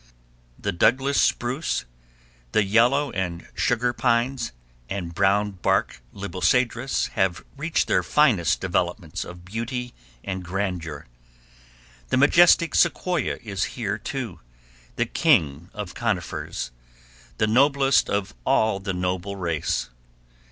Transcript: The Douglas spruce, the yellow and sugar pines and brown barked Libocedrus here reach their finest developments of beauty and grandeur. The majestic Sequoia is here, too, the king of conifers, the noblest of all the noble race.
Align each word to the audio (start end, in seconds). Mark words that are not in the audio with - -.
The 0.57 0.71
Douglas 0.71 1.21
spruce, 1.21 1.85
the 2.53 2.63
yellow 2.63 3.11
and 3.11 3.47
sugar 3.53 3.93
pines 3.93 4.51
and 4.89 5.13
brown 5.13 5.51
barked 5.51 6.01
Libocedrus 6.11 7.11
here 7.13 7.35
reach 7.55 7.85
their 7.85 8.01
finest 8.01 8.59
developments 8.59 9.23
of 9.23 9.45
beauty 9.45 9.93
and 10.23 10.43
grandeur. 10.43 11.05
The 12.09 12.17
majestic 12.17 12.73
Sequoia 12.73 13.37
is 13.43 13.63
here, 13.77 13.99
too, 13.99 14.39
the 14.95 15.05
king 15.05 15.69
of 15.71 15.93
conifers, 15.93 16.71
the 17.37 17.45
noblest 17.45 18.09
of 18.09 18.33
all 18.43 18.79
the 18.79 18.93
noble 18.93 19.35
race. 19.35 19.91